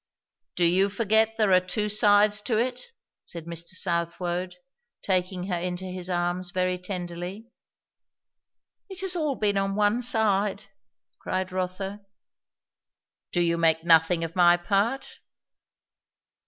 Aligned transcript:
"Do 0.55 0.65
you 0.65 0.89
forget 0.89 1.37
there 1.37 1.53
are 1.53 1.59
two 1.59 1.87
sides 1.87 2.41
to 2.49 2.57
it?" 2.57 2.87
said 3.23 3.45
Mr. 3.45 3.75
Southwode, 3.75 4.55
taking 5.03 5.43
her 5.43 5.59
in 5.59 5.77
his 5.77 6.09
arms 6.09 6.49
very 6.49 6.79
tenderly. 6.79 7.51
"It 8.89 9.01
has 9.01 9.15
all 9.15 9.35
been 9.35 9.57
on 9.57 9.75
one 9.75 10.01
side!" 10.01 10.63
cried 11.19 11.51
Rotha. 11.51 12.03
"Do 13.31 13.41
you 13.41 13.59
make 13.59 13.83
nothing 13.83 14.23
of 14.23 14.35
my 14.35 14.57
part?" 14.57 15.19